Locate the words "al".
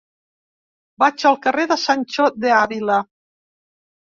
1.31-1.37